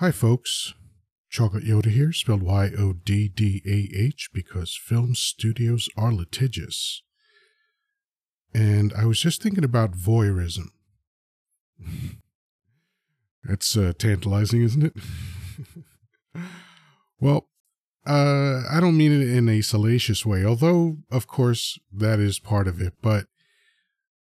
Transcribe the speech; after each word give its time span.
Hi, 0.00 0.12
folks. 0.12 0.72
Chocolate 1.28 1.64
Yoddah 1.64 1.90
here, 1.90 2.10
spelled 2.10 2.42
Y 2.42 2.70
O 2.78 2.94
D 2.94 3.28
D 3.28 3.60
A 3.66 3.94
H, 3.94 4.30
because 4.32 4.74
film 4.74 5.14
studios 5.14 5.90
are 5.94 6.10
litigious. 6.10 7.02
And 8.54 8.94
I 8.94 9.04
was 9.04 9.20
just 9.20 9.42
thinking 9.42 9.62
about 9.62 9.92
voyeurism. 9.92 10.68
That's 13.44 13.76
uh, 13.76 13.92
tantalizing, 13.98 14.62
isn't 14.62 14.84
it? 14.84 14.94
well, 17.20 17.50
uh, 18.06 18.62
I 18.70 18.80
don't 18.80 18.96
mean 18.96 19.12
it 19.12 19.28
in 19.28 19.50
a 19.50 19.60
salacious 19.60 20.24
way, 20.24 20.46
although, 20.46 20.96
of 21.10 21.26
course, 21.26 21.78
that 21.92 22.18
is 22.18 22.38
part 22.38 22.68
of 22.68 22.80
it. 22.80 22.94
But 23.02 23.26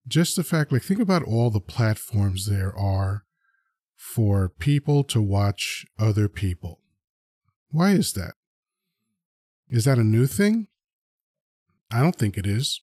just 0.07 0.35
the 0.35 0.43
fact, 0.43 0.71
like, 0.71 0.83
think 0.83 0.99
about 0.99 1.23
all 1.23 1.49
the 1.49 1.59
platforms 1.59 2.45
there 2.45 2.77
are 2.77 3.23
for 4.03 4.49
people 4.49 5.03
to 5.05 5.21
watch 5.21 5.85
other 5.97 6.27
people. 6.27 6.81
Why 7.71 7.91
is 7.91 8.13
that? 8.13 8.33
Is 9.69 9.85
that 9.85 9.97
a 9.97 10.03
new 10.03 10.27
thing? 10.27 10.67
I 11.89 12.01
don't 12.01 12.15
think 12.15 12.37
it 12.37 12.45
is. 12.45 12.81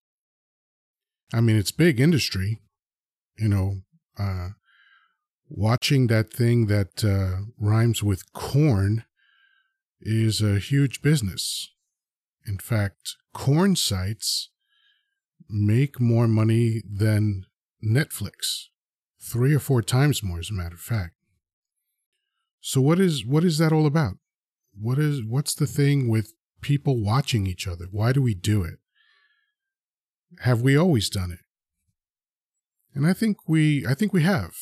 I 1.31 1.39
mean, 1.39 1.55
it's 1.55 1.71
big 1.71 1.99
industry. 1.99 2.59
You 3.37 3.49
know, 3.49 3.75
uh, 4.17 4.49
watching 5.47 6.07
that 6.07 6.33
thing 6.33 6.65
that 6.65 7.05
uh, 7.05 7.45
rhymes 7.57 8.01
with 8.01 8.33
corn 8.33 9.05
is 10.01 10.41
a 10.41 10.57
huge 10.57 11.01
business. 11.01 11.69
In 12.45 12.57
fact, 12.57 13.15
corn 13.31 13.75
sites 13.75 14.49
make 15.47 16.01
more 16.01 16.27
money 16.27 16.81
than 16.91 17.45
Netflix, 17.81 18.69
three 19.21 19.53
or 19.53 19.59
four 19.59 19.81
times 19.81 20.23
more, 20.23 20.39
as 20.39 20.49
a 20.49 20.53
matter 20.53 20.75
of 20.75 20.81
fact. 20.81 21.13
So 22.59 22.81
what 22.81 22.99
is 22.99 23.25
what 23.25 23.43
is 23.43 23.57
that 23.57 23.71
all 23.71 23.85
about? 23.85 24.15
What 24.79 24.99
is 24.99 25.23
what's 25.23 25.53
the 25.53 25.67
thing 25.67 26.07
with 26.07 26.33
people 26.61 27.03
watching 27.03 27.47
each 27.47 27.67
other? 27.67 27.85
Why 27.91 28.11
do 28.13 28.21
we 28.21 28.33
do 28.33 28.63
it? 28.63 28.79
Have 30.39 30.61
we 30.61 30.77
always 30.77 31.09
done 31.09 31.31
it? 31.31 31.39
And 32.93 33.07
I 33.07 33.13
think 33.13 33.37
we 33.47 33.85
I 33.85 33.93
think 33.93 34.13
we 34.13 34.23
have. 34.23 34.53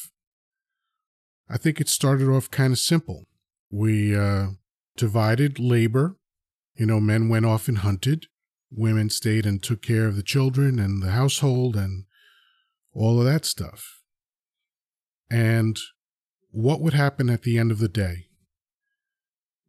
I 1.50 1.58
think 1.58 1.81
it 1.81 1.89
started 1.89 2.30
off 2.30 2.52
kind 2.52 2.73
of 2.73 2.80
simple. 2.80 3.25
We 3.72 4.16
uh, 4.16 4.50
divided 4.95 5.59
labor. 5.59 6.17
You 6.75 6.86
know, 6.86 7.00
men 7.00 7.28
went 7.28 7.45
off 7.45 7.67
and 7.67 7.80
hunted. 7.80 8.28
Women 8.72 9.09
stayed 9.09 9.45
and 9.45 9.62
took 9.62 9.81
care 9.81 10.06
of 10.06 10.16
the 10.16 10.23
children 10.23 10.78
and 10.80 11.02
the 11.02 11.12
household 11.12 11.75
and 11.75 12.06
all 12.94 13.19
of 13.19 13.25
that 13.25 13.45
stuff. 13.45 13.98
And 15.30 15.77
what 16.52 16.81
would 16.81 16.94
happen 16.94 17.30
at 17.30 17.44
the 17.44 17.58
end 17.58 17.72
of 17.72 17.80
the 17.80 17.88
day? 17.88 18.27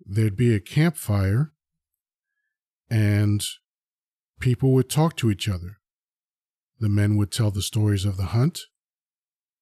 There'd 0.04 0.36
be 0.36 0.54
a 0.54 0.60
campfire 0.60 1.52
and 2.90 3.44
people 4.40 4.72
would 4.72 4.88
talk 4.88 5.16
to 5.18 5.30
each 5.30 5.48
other. 5.48 5.76
The 6.80 6.88
men 6.88 7.16
would 7.16 7.30
tell 7.30 7.50
the 7.50 7.62
stories 7.62 8.04
of 8.04 8.16
the 8.16 8.26
hunt. 8.26 8.60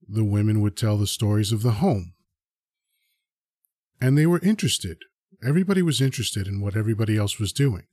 The 0.08 0.24
women 0.24 0.60
would 0.60 0.76
tell 0.76 0.96
the 0.96 1.06
stories 1.06 1.52
of 1.52 1.62
the 1.62 1.72
home. 1.72 2.14
And 4.00 4.16
they 4.16 4.26
were 4.26 4.38
interested. 4.38 4.98
Everybody 5.44 5.82
was 5.82 6.00
interested 6.00 6.46
in 6.46 6.60
what 6.60 6.76
everybody 6.76 7.16
else 7.16 7.38
was 7.38 7.52
doing, 7.52 7.86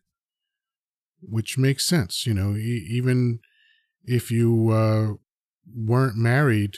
which 1.22 1.58
makes 1.58 1.86
sense. 1.86 2.26
You 2.26 2.36
know, 2.36 2.56
e- 2.56 2.88
even 2.90 3.40
if 4.06 4.32
you 4.32 4.70
uh, 4.70 5.14
weren't 5.76 6.16
married 6.16 6.78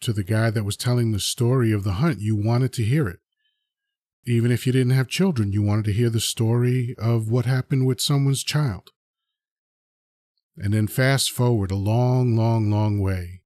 to 0.00 0.12
the 0.12 0.24
guy 0.24 0.50
that 0.50 0.64
was 0.64 0.76
telling 0.76 1.12
the 1.12 1.20
story 1.20 1.72
of 1.72 1.84
the 1.84 1.92
hunt, 1.92 2.20
you 2.20 2.36
wanted 2.36 2.72
to 2.74 2.84
hear 2.84 3.08
it. 3.08 3.18
Even 4.24 4.50
if 4.50 4.66
you 4.66 4.72
didn't 4.72 4.92
have 4.92 5.08
children, 5.08 5.52
you 5.52 5.62
wanted 5.62 5.86
to 5.86 5.92
hear 5.92 6.10
the 6.10 6.20
story 6.20 6.94
of 6.98 7.30
what 7.30 7.46
happened 7.46 7.86
with 7.86 8.00
someone's 8.00 8.44
child. 8.44 8.90
And 10.56 10.74
then 10.74 10.86
fast 10.86 11.30
forward 11.30 11.70
a 11.70 11.76
long, 11.76 12.36
long, 12.36 12.70
long 12.70 13.00
way. 13.00 13.42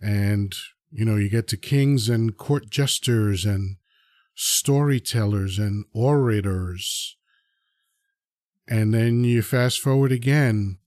And, 0.00 0.54
you 0.90 1.04
know, 1.04 1.16
you 1.16 1.28
get 1.28 1.46
to 1.48 1.56
kings 1.56 2.08
and 2.08 2.36
court 2.36 2.70
jesters 2.70 3.44
and 3.44 3.76
storytellers 4.34 5.58
and 5.58 5.84
orators. 5.92 7.16
And 8.66 8.94
then 8.94 9.24
you 9.24 9.42
fast 9.42 9.80
forward 9.80 10.10
again 10.10 10.78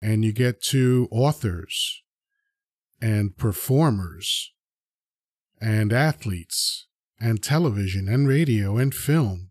and 0.00 0.24
you 0.24 0.32
get 0.32 0.62
to 0.62 1.08
authors 1.10 2.02
and 3.00 3.36
performers 3.36 4.52
and 5.60 5.92
athletes 5.92 6.86
and 7.20 7.42
television 7.42 8.08
and 8.08 8.28
radio 8.28 8.76
and 8.76 8.94
film 8.94 9.50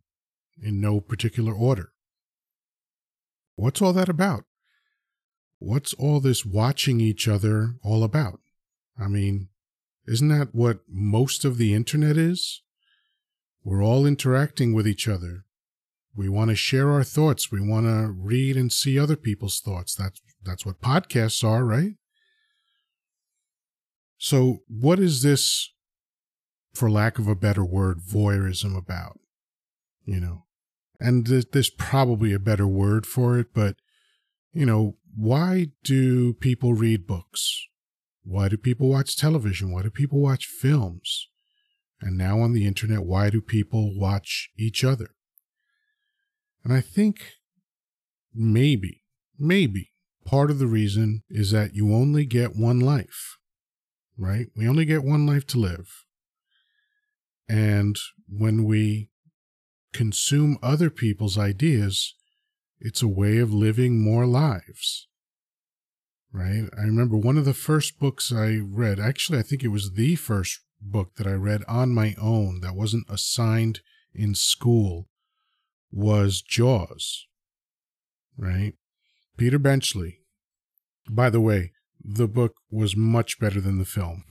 in 0.61 0.81
no 0.81 0.99
particular 0.99 1.53
order. 1.53 1.91
What's 3.55 3.81
all 3.81 3.93
that 3.93 4.09
about? 4.09 4.43
What's 5.59 5.93
all 5.93 6.19
this 6.19 6.45
watching 6.45 7.01
each 7.01 7.27
other 7.27 7.75
all 7.83 8.03
about? 8.03 8.39
I 8.99 9.07
mean, 9.07 9.49
isn't 10.05 10.27
that 10.29 10.53
what 10.53 10.81
most 10.87 11.43
of 11.43 11.57
the 11.57 11.73
internet 11.73 12.17
is? 12.17 12.61
We're 13.63 13.83
all 13.83 14.05
interacting 14.05 14.73
with 14.73 14.87
each 14.87 15.07
other. 15.07 15.43
We 16.15 16.29
want 16.29 16.49
to 16.49 16.55
share 16.55 16.91
our 16.91 17.03
thoughts. 17.03 17.51
We 17.51 17.59
want 17.59 17.85
to 17.85 18.11
read 18.11 18.55
and 18.55 18.71
see 18.71 18.97
other 18.97 19.15
people's 19.15 19.59
thoughts. 19.59 19.93
That's 19.93 20.21
that's 20.43 20.65
what 20.65 20.81
podcasts 20.81 21.43
are, 21.43 21.65
right? 21.65 21.93
So, 24.17 24.63
what 24.67 24.99
is 24.99 25.21
this, 25.21 25.71
for 26.73 26.89
lack 26.89 27.19
of 27.19 27.27
a 27.27 27.35
better 27.35 27.63
word, 27.63 27.99
voyeurism 27.99 28.75
about? 28.75 29.19
You 30.05 30.19
know, 30.19 30.45
and 30.99 31.25
th- 31.25 31.51
there's 31.51 31.69
probably 31.69 32.33
a 32.33 32.39
better 32.39 32.67
word 32.67 33.05
for 33.05 33.37
it, 33.37 33.53
but, 33.53 33.75
you 34.53 34.65
know, 34.65 34.95
why 35.15 35.67
do 35.83 36.33
people 36.33 36.73
read 36.73 37.05
books? 37.05 37.67
Why 38.23 38.49
do 38.49 38.57
people 38.57 38.89
watch 38.89 39.15
television? 39.15 39.71
Why 39.71 39.83
do 39.83 39.89
people 39.89 40.19
watch 40.19 40.45
films? 40.45 41.29
And 42.01 42.17
now 42.17 42.39
on 42.39 42.53
the 42.53 42.65
internet, 42.65 43.03
why 43.03 43.29
do 43.29 43.41
people 43.41 43.97
watch 43.97 44.49
each 44.57 44.83
other? 44.83 45.11
And 46.63 46.73
I 46.73 46.81
think 46.81 47.33
maybe, 48.33 49.03
maybe 49.39 49.91
part 50.25 50.51
of 50.51 50.59
the 50.59 50.67
reason 50.67 51.23
is 51.29 51.51
that 51.51 51.73
you 51.73 51.93
only 51.93 52.25
get 52.25 52.55
one 52.55 52.79
life 52.79 53.37
right? 54.17 54.47
We 54.55 54.67
only 54.67 54.85
get 54.85 55.03
one 55.03 55.25
life 55.25 55.45
to 55.47 55.59
live. 55.59 56.05
And 57.47 57.97
when 58.27 58.65
we 58.65 59.09
consume 59.93 60.57
other 60.61 60.89
people's 60.89 61.37
ideas, 61.37 62.15
it's 62.79 63.01
a 63.01 63.07
way 63.07 63.37
of 63.37 63.53
living 63.53 64.01
more 64.01 64.25
lives. 64.25 65.07
Right? 66.31 66.69
I 66.77 66.81
remember 66.81 67.17
one 67.17 67.37
of 67.37 67.45
the 67.45 67.53
first 67.53 67.99
books 67.99 68.31
I 68.31 68.59
read, 68.61 68.99
actually, 68.99 69.39
I 69.39 69.43
think 69.43 69.63
it 69.63 69.69
was 69.69 69.93
the 69.93 70.15
first 70.15 70.59
book 70.81 71.15
that 71.15 71.25
I 71.25 71.33
read 71.33 71.63
on 71.67 71.93
my 71.93 72.15
own 72.21 72.59
that 72.61 72.75
wasn't 72.75 73.09
assigned 73.09 73.79
in 74.13 74.35
school, 74.35 75.07
was 75.91 76.41
Jaws. 76.41 77.25
Right? 78.37 78.73
Peter 79.37 79.57
Benchley. 79.57 80.19
By 81.09 81.29
the 81.29 81.41
way, 81.41 81.71
the 82.09 82.27
book 82.27 82.55
was 82.71 82.95
much 82.95 83.37
better 83.37 83.59
than 83.59 83.79
the 83.79 83.85
film. 83.85 84.23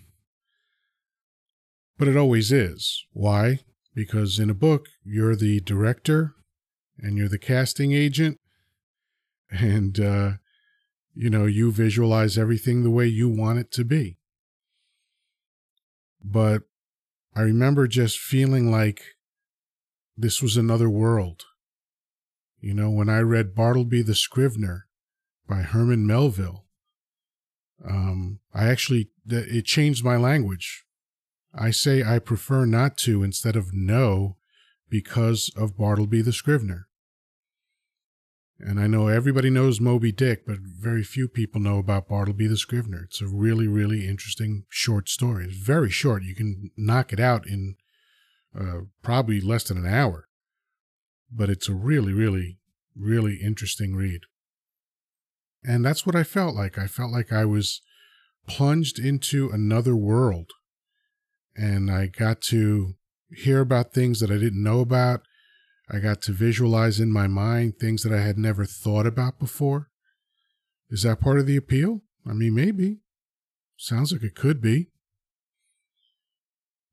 But 1.98 2.08
it 2.08 2.16
always 2.16 2.50
is. 2.50 3.04
Why? 3.12 3.60
Because 3.94 4.38
in 4.38 4.48
a 4.48 4.54
book, 4.54 4.86
you're 5.04 5.36
the 5.36 5.60
director 5.60 6.34
and 6.98 7.18
you're 7.18 7.28
the 7.28 7.38
casting 7.38 7.92
agent, 7.92 8.40
and, 9.50 10.00
uh, 10.00 10.32
you 11.14 11.28
know, 11.28 11.44
you 11.44 11.70
visualize 11.70 12.38
everything 12.38 12.82
the 12.82 12.90
way 12.90 13.06
you 13.06 13.28
want 13.28 13.58
it 13.58 13.70
to 13.72 13.84
be. 13.84 14.16
But 16.24 16.62
I 17.34 17.42
remember 17.42 17.86
just 17.86 18.18
feeling 18.18 18.70
like 18.70 19.02
this 20.16 20.40
was 20.40 20.56
another 20.56 20.88
world. 20.88 21.44
You 22.58 22.72
know, 22.72 22.88
when 22.88 23.10
I 23.10 23.18
read 23.18 23.54
Bartleby 23.54 24.00
the 24.02 24.14
Scrivener 24.14 24.86
by 25.46 25.62
Herman 25.62 26.06
Melville, 26.06 26.65
um, 27.84 28.40
I 28.54 28.66
actually, 28.66 29.10
it 29.26 29.64
changed 29.64 30.04
my 30.04 30.16
language. 30.16 30.84
I 31.54 31.70
say 31.70 32.02
I 32.02 32.18
prefer 32.18 32.64
not 32.66 32.96
to 32.98 33.22
instead 33.22 33.56
of 33.56 33.72
no 33.72 34.36
because 34.88 35.50
of 35.56 35.76
Bartleby 35.76 36.22
the 36.22 36.32
Scrivener. 36.32 36.88
And 38.58 38.80
I 38.80 38.86
know 38.86 39.08
everybody 39.08 39.50
knows 39.50 39.80
Moby 39.80 40.12
Dick, 40.12 40.46
but 40.46 40.58
very 40.60 41.02
few 41.02 41.28
people 41.28 41.60
know 41.60 41.78
about 41.78 42.08
Bartleby 42.08 42.46
the 42.46 42.56
Scrivener. 42.56 43.04
It's 43.04 43.20
a 43.20 43.26
really, 43.26 43.66
really 43.66 44.06
interesting 44.06 44.64
short 44.70 45.08
story. 45.08 45.46
It's 45.46 45.56
very 45.56 45.90
short. 45.90 46.22
You 46.22 46.34
can 46.34 46.70
knock 46.76 47.12
it 47.12 47.20
out 47.20 47.46
in 47.46 47.76
uh, 48.58 48.80
probably 49.02 49.40
less 49.40 49.64
than 49.64 49.76
an 49.76 49.86
hour. 49.86 50.28
But 51.30 51.50
it's 51.50 51.68
a 51.68 51.74
really, 51.74 52.14
really, 52.14 52.58
really 52.94 53.36
interesting 53.36 53.94
read. 53.94 54.22
And 55.66 55.84
that's 55.84 56.06
what 56.06 56.14
I 56.14 56.22
felt 56.22 56.54
like. 56.54 56.78
I 56.78 56.86
felt 56.86 57.12
like 57.12 57.32
I 57.32 57.44
was 57.44 57.80
plunged 58.46 58.98
into 58.98 59.50
another 59.50 59.96
world. 59.96 60.52
And 61.56 61.90
I 61.90 62.06
got 62.06 62.40
to 62.42 62.94
hear 63.30 63.60
about 63.60 63.92
things 63.92 64.20
that 64.20 64.30
I 64.30 64.38
didn't 64.38 64.62
know 64.62 64.80
about. 64.80 65.22
I 65.90 65.98
got 65.98 66.22
to 66.22 66.32
visualize 66.32 67.00
in 67.00 67.12
my 67.12 67.26
mind 67.26 67.74
things 67.78 68.02
that 68.02 68.12
I 68.12 68.20
had 68.20 68.38
never 68.38 68.64
thought 68.64 69.06
about 69.06 69.38
before. 69.38 69.88
Is 70.90 71.02
that 71.02 71.20
part 71.20 71.38
of 71.38 71.46
the 71.46 71.56
appeal? 71.56 72.02
I 72.28 72.32
mean, 72.32 72.54
maybe. 72.54 72.98
Sounds 73.76 74.12
like 74.12 74.22
it 74.22 74.34
could 74.34 74.60
be. 74.60 74.90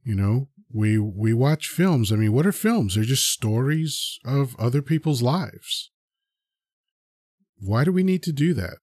You 0.03 0.15
know, 0.15 0.49
we 0.71 0.97
we 0.97 1.33
watch 1.33 1.69
films. 1.69 2.11
I 2.11 2.15
mean, 2.15 2.33
what 2.33 2.45
are 2.45 2.51
films? 2.51 2.95
They're 2.95 3.03
just 3.03 3.31
stories 3.31 4.19
of 4.25 4.55
other 4.59 4.81
people's 4.81 5.21
lives. 5.21 5.91
Why 7.65 7.85
do 7.85 7.93
we 7.93 8.03
need 8.03 8.23
to 8.23 8.33
do 8.33 8.53
that? 8.55 8.79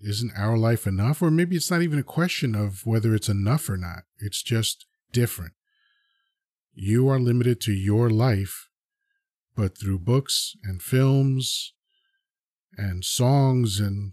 Isn't 0.00 0.32
our 0.36 0.56
life 0.56 0.86
enough? 0.86 1.20
Or 1.20 1.32
maybe 1.32 1.56
it's 1.56 1.70
not 1.70 1.82
even 1.82 1.98
a 1.98 2.04
question 2.04 2.54
of 2.54 2.86
whether 2.86 3.12
it's 3.12 3.28
enough 3.28 3.68
or 3.68 3.76
not. 3.76 4.04
It's 4.18 4.42
just 4.42 4.86
different. 5.12 5.54
You 6.74 7.08
are 7.08 7.18
limited 7.18 7.60
to 7.62 7.72
your 7.72 8.08
life, 8.08 8.68
but 9.56 9.76
through 9.76 9.98
books 9.98 10.54
and 10.62 10.80
films 10.80 11.74
and 12.78 13.04
songs 13.04 13.80
and 13.80 14.12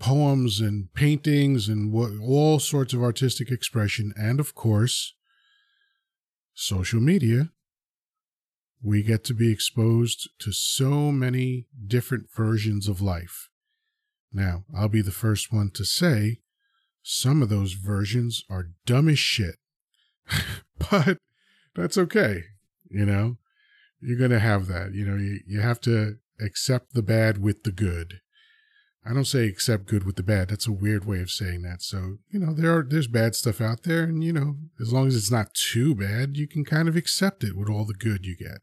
poems 0.00 0.60
and 0.60 0.92
paintings 0.92 1.68
and 1.68 1.92
what, 1.92 2.10
all 2.20 2.58
sorts 2.58 2.92
of 2.92 3.02
artistic 3.02 3.52
expression, 3.52 4.12
and 4.16 4.40
of 4.40 4.54
course, 4.54 5.14
social 6.54 7.00
media, 7.00 7.50
we 8.86 9.02
get 9.02 9.24
to 9.24 9.34
be 9.34 9.50
exposed 9.50 10.30
to 10.38 10.52
so 10.52 11.10
many 11.10 11.66
different 11.88 12.30
versions 12.32 12.86
of 12.86 13.00
life. 13.00 13.48
Now, 14.32 14.64
I'll 14.76 14.88
be 14.88 15.02
the 15.02 15.10
first 15.10 15.52
one 15.52 15.70
to 15.74 15.84
say 15.84 16.38
some 17.02 17.42
of 17.42 17.48
those 17.48 17.72
versions 17.72 18.44
are 18.48 18.70
dumb 18.84 19.08
as 19.08 19.18
shit. 19.18 19.56
but 20.78 21.18
that's 21.74 21.98
okay. 21.98 22.44
You 22.88 23.06
know, 23.06 23.38
you're 24.00 24.18
going 24.18 24.30
to 24.30 24.38
have 24.38 24.68
that. 24.68 24.92
You 24.94 25.04
know, 25.04 25.16
you, 25.16 25.40
you 25.44 25.60
have 25.60 25.80
to 25.80 26.18
accept 26.40 26.94
the 26.94 27.02
bad 27.02 27.42
with 27.42 27.64
the 27.64 27.72
good. 27.72 28.20
I 29.04 29.12
don't 29.12 29.24
say 29.24 29.48
accept 29.48 29.86
good 29.86 30.04
with 30.04 30.14
the 30.14 30.22
bad. 30.22 30.48
That's 30.48 30.68
a 30.68 30.72
weird 30.72 31.04
way 31.04 31.18
of 31.18 31.30
saying 31.32 31.62
that. 31.62 31.82
So, 31.82 32.18
you 32.30 32.38
know, 32.38 32.54
there 32.54 32.76
are 32.76 32.86
there's 32.88 33.08
bad 33.08 33.34
stuff 33.34 33.60
out 33.60 33.82
there 33.82 34.04
and 34.04 34.22
you 34.22 34.32
know, 34.32 34.58
as 34.80 34.92
long 34.92 35.08
as 35.08 35.16
it's 35.16 35.30
not 35.30 35.54
too 35.54 35.96
bad, 35.96 36.36
you 36.36 36.46
can 36.46 36.64
kind 36.64 36.88
of 36.88 36.94
accept 36.94 37.42
it 37.42 37.56
with 37.56 37.68
all 37.68 37.84
the 37.84 37.94
good 37.94 38.24
you 38.24 38.36
get. 38.36 38.58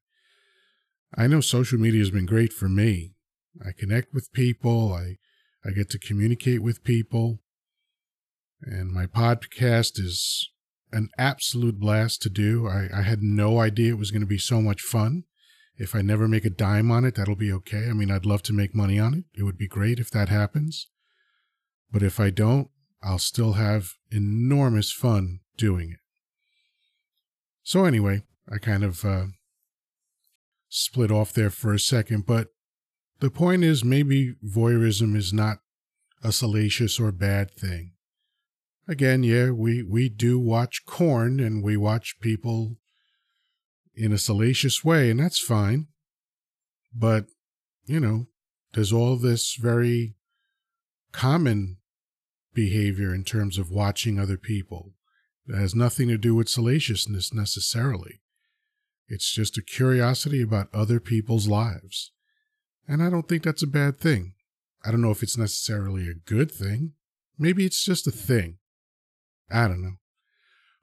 I 1.15 1.27
know 1.27 1.41
social 1.41 1.79
media 1.79 1.99
has 1.99 2.11
been 2.11 2.25
great 2.25 2.53
for 2.53 2.67
me. 2.67 3.13
I 3.63 3.71
connect 3.71 4.13
with 4.13 4.33
people, 4.33 4.93
I 4.93 5.17
I 5.65 5.71
get 5.71 5.89
to 5.91 5.99
communicate 5.99 6.61
with 6.61 6.83
people. 6.83 7.39
And 8.61 8.91
my 8.91 9.05
podcast 9.05 9.99
is 9.99 10.49
an 10.91 11.09
absolute 11.17 11.79
blast 11.79 12.21
to 12.23 12.29
do. 12.29 12.67
I, 12.67 12.89
I 12.93 13.01
had 13.01 13.21
no 13.21 13.59
idea 13.59 13.91
it 13.91 13.97
was 13.97 14.11
going 14.11 14.21
to 14.21 14.27
be 14.27 14.37
so 14.37 14.61
much 14.61 14.81
fun. 14.81 15.23
If 15.77 15.95
I 15.95 16.01
never 16.01 16.27
make 16.27 16.45
a 16.45 16.49
dime 16.49 16.91
on 16.91 17.03
it, 17.05 17.15
that'll 17.15 17.35
be 17.35 17.51
okay. 17.51 17.89
I 17.89 17.93
mean, 17.93 18.11
I'd 18.11 18.25
love 18.25 18.43
to 18.43 18.53
make 18.53 18.75
money 18.75 18.99
on 18.99 19.13
it. 19.13 19.23
It 19.33 19.43
would 19.43 19.57
be 19.57 19.67
great 19.67 19.99
if 19.99 20.11
that 20.11 20.29
happens. 20.29 20.87
But 21.91 22.03
if 22.03 22.19
I 22.19 22.29
don't, 22.29 22.69
I'll 23.01 23.19
still 23.19 23.53
have 23.53 23.93
enormous 24.11 24.91
fun 24.91 25.39
doing 25.57 25.91
it. 25.91 25.99
So, 27.63 27.85
anyway, 27.85 28.23
I 28.51 28.57
kind 28.57 28.83
of 28.83 29.03
uh, 29.03 29.25
split 30.75 31.11
off 31.11 31.31
there 31.33 31.51
for 31.51 31.71
a 31.71 31.79
second, 31.79 32.25
but 32.25 32.47
the 33.19 33.29
point 33.29 33.63
is 33.63 33.83
maybe 33.83 34.33
voyeurism 34.43 35.15
is 35.15 35.31
not 35.31 35.59
a 36.23 36.31
salacious 36.31 36.99
or 36.99 37.11
bad 37.11 37.51
thing. 37.51 37.91
Again, 38.87 39.21
yeah, 39.21 39.51
we, 39.51 39.83
we 39.83 40.09
do 40.09 40.39
watch 40.39 40.83
corn 40.87 41.39
and 41.39 41.63
we 41.63 41.77
watch 41.77 42.19
people 42.19 42.77
in 43.93 44.11
a 44.11 44.17
salacious 44.17 44.83
way, 44.83 45.11
and 45.11 45.19
that's 45.19 45.39
fine. 45.39 45.89
But, 46.91 47.25
you 47.85 47.99
know, 47.99 48.25
there's 48.73 48.91
all 48.91 49.15
this 49.17 49.55
very 49.55 50.15
common 51.11 51.77
behavior 52.55 53.13
in 53.13 53.23
terms 53.23 53.59
of 53.59 53.69
watching 53.69 54.19
other 54.19 54.37
people 54.37 54.95
that 55.45 55.59
has 55.59 55.75
nothing 55.75 56.07
to 56.07 56.17
do 56.17 56.33
with 56.33 56.49
salaciousness 56.49 57.31
necessarily. 57.31 58.21
It's 59.07 59.31
just 59.31 59.57
a 59.57 59.61
curiosity 59.61 60.41
about 60.41 60.73
other 60.73 60.99
people's 60.99 61.47
lives. 61.47 62.11
And 62.87 63.01
I 63.01 63.09
don't 63.09 63.27
think 63.27 63.43
that's 63.43 63.63
a 63.63 63.67
bad 63.67 63.99
thing. 63.99 64.33
I 64.85 64.91
don't 64.91 65.01
know 65.01 65.11
if 65.11 65.23
it's 65.23 65.37
necessarily 65.37 66.09
a 66.09 66.13
good 66.13 66.51
thing. 66.51 66.93
Maybe 67.37 67.65
it's 67.65 67.83
just 67.83 68.07
a 68.07 68.11
thing. 68.11 68.57
I 69.51 69.67
don't 69.67 69.81
know. 69.81 69.97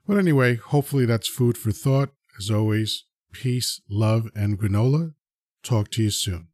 But 0.07 0.17
anyway, 0.17 0.55
hopefully 0.55 1.05
that's 1.05 1.27
food 1.27 1.57
for 1.57 1.71
thought. 1.71 2.09
As 2.37 2.49
always, 2.49 3.05
peace, 3.31 3.81
love, 3.89 4.29
and 4.35 4.59
granola. 4.59 5.13
Talk 5.63 5.91
to 5.91 6.03
you 6.03 6.09
soon. 6.09 6.47